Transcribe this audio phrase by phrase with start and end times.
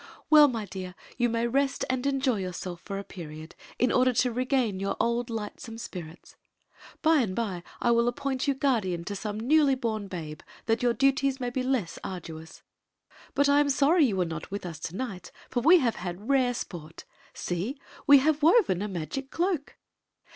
[0.31, 4.33] "Well, my dear, you may rest and enjoy yourself for a period, in order to
[4.33, 6.35] r^;ain your old lightscnne spirits.
[7.03, 10.93] By and by I will appoint you guardian to some newly born babe, that your
[10.95, 12.63] duties may be less arduous.
[13.35, 16.27] But I ?*m sorry you were not with us to night, for we have had
[16.27, 17.03] rare ^rt
[17.35, 17.79] See!
[18.07, 19.77] we have woven a magic cloak."